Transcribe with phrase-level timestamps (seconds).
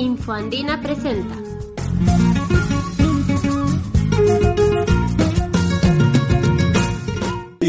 [0.00, 1.36] Infoandina presenta.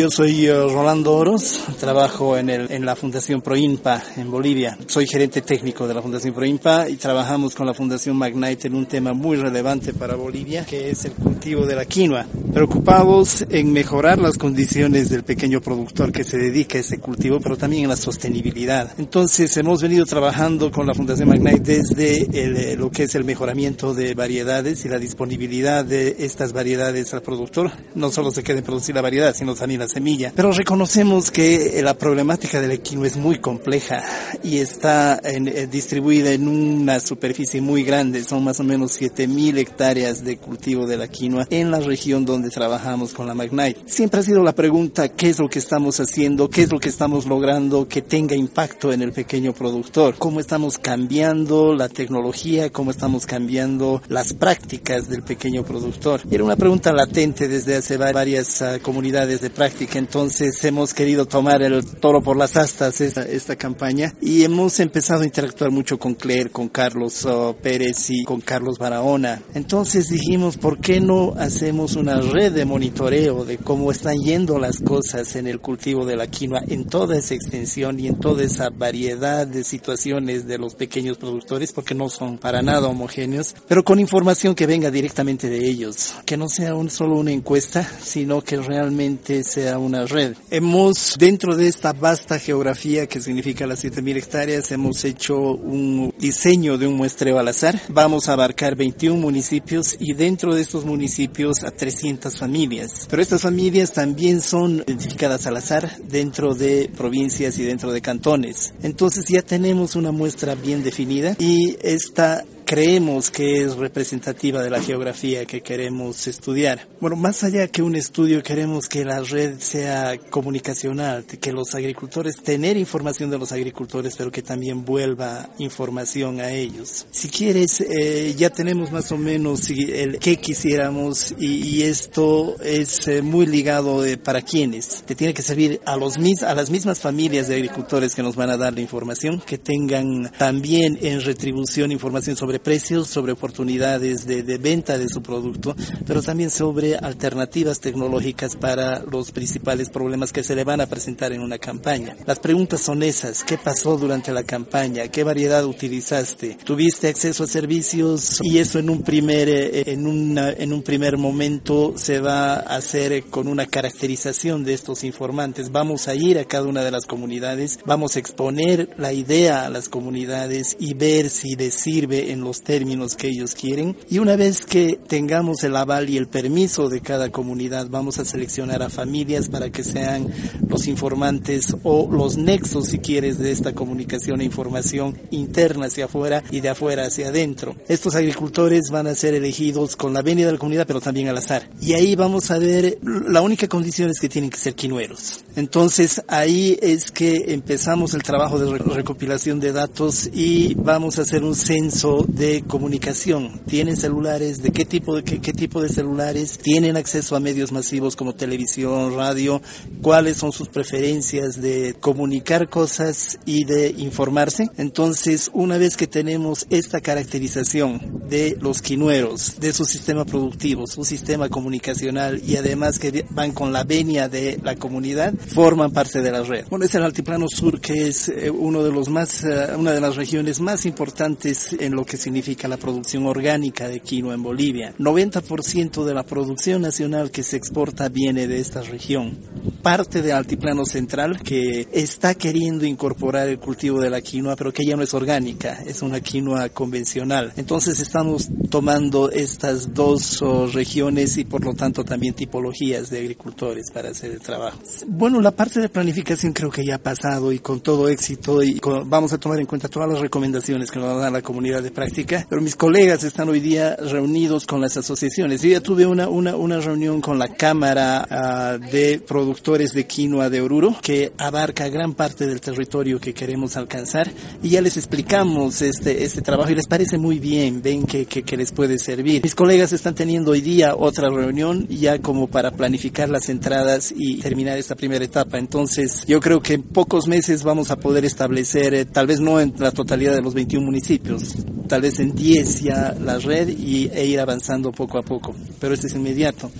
[0.00, 4.78] Yo soy eh, Rolando Oros, trabajo en, el, en la Fundación Proinpa en Bolivia.
[4.86, 8.86] Soy gerente técnico de la Fundación Proinpa y trabajamos con la Fundación Magnite en un
[8.86, 12.24] tema muy relevante para Bolivia, que es el cultivo de la quinoa.
[12.54, 17.58] Preocupados en mejorar las condiciones del pequeño productor que se dedica a ese cultivo, pero
[17.58, 18.94] también en la sostenibilidad.
[18.96, 23.24] Entonces hemos venido trabajando con la Fundación Magnite desde el, eh, lo que es el
[23.24, 27.70] mejoramiento de variedades y la disponibilidad de estas variedades al productor.
[27.94, 30.32] No solo se queda en producir la variedad, sino también la semilla.
[30.34, 34.02] Pero reconocemos que la problemática del equino es muy compleja
[34.42, 38.24] y está en, eh, distribuida en una superficie muy grande.
[38.24, 42.50] Son más o menos 7000 hectáreas de cultivo de la quinoa en la región donde
[42.50, 43.80] trabajamos con la Magnite.
[43.86, 46.88] Siempre ha sido la pregunta qué es lo que estamos haciendo, qué es lo que
[46.88, 52.90] estamos logrando que tenga impacto en el pequeño productor, cómo estamos cambiando la tecnología, cómo
[52.90, 56.22] estamos cambiando las prácticas del pequeño productor.
[56.30, 61.62] Era una pregunta latente desde hace varias uh, comunidades de práctica entonces hemos querido tomar
[61.62, 64.14] el toro por las astas esta, esta campaña.
[64.20, 68.78] Y hemos empezado a interactuar mucho con Claire, con Carlos oh, Pérez y con Carlos
[68.78, 69.42] Barahona.
[69.54, 74.80] Entonces dijimos, ¿por qué no hacemos una red de monitoreo de cómo están yendo las
[74.80, 78.70] cosas en el cultivo de la quinoa en toda esa extensión y en toda esa
[78.70, 84.00] variedad de situaciones de los pequeños productores, porque no son para nada homogéneos, pero con
[84.00, 88.56] información que venga directamente de ellos, que no sea un, solo una encuesta, sino que
[88.56, 90.34] realmente se una red.
[90.50, 96.78] Hemos, dentro de esta vasta geografía que significa las 7.000 hectáreas, hemos hecho un diseño
[96.78, 97.80] de un muestreo al azar.
[97.88, 103.06] Vamos a abarcar 21 municipios y dentro de estos municipios a 300 familias.
[103.08, 108.74] Pero estas familias también son identificadas al azar dentro de provincias y dentro de cantones.
[108.82, 114.80] Entonces ya tenemos una muestra bien definida y esta creemos que es representativa de la
[114.80, 116.86] geografía que queremos estudiar.
[117.00, 122.36] Bueno, más allá que un estudio, queremos que la red sea comunicacional, que los agricultores,
[122.36, 127.06] tener información de los agricultores, pero que también vuelva información a ellos.
[127.10, 133.20] Si quieres, eh, ya tenemos más o menos el qué quisiéramos y, esto es eh,
[133.20, 135.02] muy ligado de para quiénes.
[135.06, 138.50] Te tiene que servir a, los, a las mismas familias de agricultores que nos van
[138.50, 144.42] a dar la información, que tengan también en retribución información sobre precios, sobre oportunidades de,
[144.42, 145.74] de, venta de su producto,
[146.06, 151.32] pero también sobre alternativas tecnológicas para los principales problemas que se le van a presentar
[151.32, 152.16] en una campaña.
[152.26, 155.08] Las preguntas son esas, ¿qué pasó durante la campaña?
[155.08, 156.58] ¿Qué variedad utilizaste?
[156.64, 158.40] ¿Tuviste acceso a servicios?
[158.42, 162.76] Y eso en un primer, eh, en una, en un primer momento se va a
[162.76, 165.72] hacer con una caracterización de estos informantes.
[165.72, 169.70] Vamos a ir a cada una de las comunidades, vamos a exponer la idea a
[169.70, 173.96] las comunidades y ver si les sirve en los los términos que ellos quieren.
[174.10, 178.24] Y una vez que tengamos el aval y el permiso de cada comunidad, vamos a
[178.24, 180.26] seleccionar a familias para que sean
[180.66, 186.42] los informantes o los nexos, si quieres, de esta comunicación e información interna hacia afuera
[186.50, 187.76] y de afuera hacia adentro.
[187.86, 191.38] Estos agricultores van a ser elegidos con la venia de la comunidad, pero también al
[191.38, 191.70] azar.
[191.80, 195.44] Y ahí vamos a ver, la única condición es que tienen que ser quinueros.
[195.54, 201.44] Entonces ahí es que empezamos el trabajo de recopilación de datos y vamos a hacer
[201.44, 203.60] un censo de comunicación.
[203.66, 204.62] ¿Tienen celulares?
[204.62, 206.58] ¿De qué tipo de, qué, qué tipo de celulares?
[206.58, 209.60] ¿Tienen acceso a medios masivos como televisión, radio?
[210.02, 214.70] ¿Cuáles son sus preferencias de comunicar cosas y de informarse?
[214.76, 221.04] Entonces, una vez que tenemos esta caracterización de los quinueros, de su sistema productivo, su
[221.04, 226.30] sistema comunicacional y además que van con la venia de la comunidad, forman parte de
[226.30, 226.64] la red.
[226.70, 230.00] Bueno, es el Altiplano Sur que es eh, uno de los más, uh, una de
[230.00, 234.94] las regiones más importantes en lo que significa la producción orgánica de quinoa en Bolivia.
[234.98, 239.38] 90% de la producción nacional que se exporta viene de esta región.
[239.82, 244.84] Parte del altiplano central que está queriendo incorporar el cultivo de la quinoa, pero que
[244.84, 247.52] ya no es orgánica, es una quinoa convencional.
[247.56, 253.90] Entonces estamos tomando estas dos oh, regiones y por lo tanto también tipologías de agricultores
[253.92, 254.78] para hacer el trabajo.
[255.06, 258.78] Bueno, la parte de planificación creo que ya ha pasado y con todo éxito y
[258.78, 261.90] con, vamos a tomar en cuenta todas las recomendaciones que nos da la comunidad de
[261.90, 262.09] práctica
[262.48, 265.62] pero mis colegas están hoy día reunidos con las asociaciones.
[265.62, 270.50] Yo ya tuve una, una, una reunión con la Cámara uh, de Productores de Quinoa
[270.50, 274.30] de Oruro, que abarca gran parte del territorio que queremos alcanzar,
[274.62, 278.42] y ya les explicamos este, este trabajo y les parece muy bien, ven que, que,
[278.42, 279.42] que les puede servir.
[279.42, 284.38] Mis colegas están teniendo hoy día otra reunión ya como para planificar las entradas y
[284.38, 285.58] terminar esta primera etapa.
[285.58, 289.60] Entonces, yo creo que en pocos meses vamos a poder establecer, eh, tal vez no
[289.60, 291.54] en la totalidad de los 21 municipios,
[291.90, 295.56] tal vez en 10 ya la red y, e ir avanzando poco a poco.
[295.80, 296.70] Pero esto es inmediato.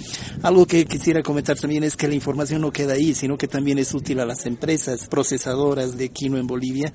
[0.41, 3.81] Algo que quisiera comentar también es que la información no queda ahí, sino que también
[3.81, 6.93] es útil a las empresas procesadoras de quino en Bolivia,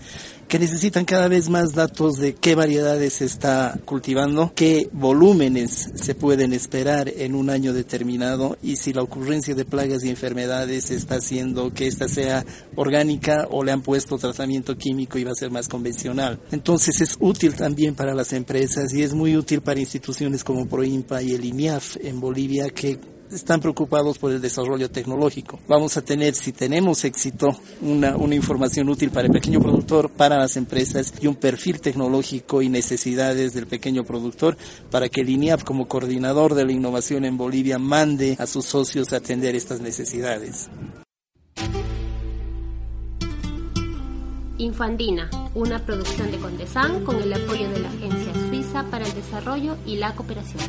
[0.47, 6.15] que necesitan cada vez más datos de qué variedades se está cultivando, qué volúmenes se
[6.15, 11.15] pueden esperar en un año determinado y si la ocurrencia de plagas y enfermedades está
[11.15, 12.45] haciendo que esta sea
[12.77, 16.39] orgánica o le han puesto tratamiento químico y va a ser más convencional.
[16.51, 21.23] Entonces es útil también para las empresas y es muy útil para instituciones como Proimpa
[21.23, 22.99] y el INIAF en Bolivia que
[23.31, 25.59] están preocupados por el desarrollo tecnológico.
[25.67, 30.55] Vamos a tener, si tenemos éxito, una, información útil para el pequeño productor, para las
[30.55, 34.55] empresas y un perfil tecnológico y necesidades del pequeño productor
[34.91, 39.13] para que el INIAP como coordinador de la innovación en Bolivia mande a sus socios
[39.13, 40.69] a atender estas necesidades.
[44.59, 49.77] Infandina, una producción de Condesan con el apoyo de la Agencia Suiza para el Desarrollo
[49.85, 50.61] y la Cooperación.